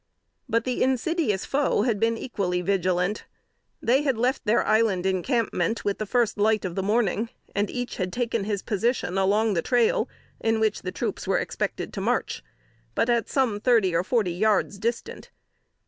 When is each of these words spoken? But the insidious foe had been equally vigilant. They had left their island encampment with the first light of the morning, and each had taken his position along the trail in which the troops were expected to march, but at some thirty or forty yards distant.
But 0.49 0.63
the 0.63 0.81
insidious 0.81 1.45
foe 1.45 1.83
had 1.83 1.99
been 1.99 2.17
equally 2.17 2.63
vigilant. 2.63 3.25
They 3.83 4.01
had 4.01 4.17
left 4.17 4.45
their 4.45 4.65
island 4.65 5.05
encampment 5.05 5.85
with 5.85 5.99
the 5.99 6.07
first 6.07 6.39
light 6.39 6.65
of 6.65 6.73
the 6.73 6.81
morning, 6.81 7.29
and 7.53 7.69
each 7.69 7.97
had 7.97 8.11
taken 8.11 8.45
his 8.45 8.63
position 8.63 9.15
along 9.15 9.53
the 9.53 9.61
trail 9.61 10.09
in 10.39 10.59
which 10.59 10.81
the 10.81 10.91
troops 10.91 11.27
were 11.27 11.37
expected 11.37 11.93
to 11.93 12.01
march, 12.01 12.43
but 12.95 13.11
at 13.11 13.29
some 13.29 13.59
thirty 13.59 13.93
or 13.95 14.03
forty 14.03 14.33
yards 14.33 14.79
distant. 14.79 15.29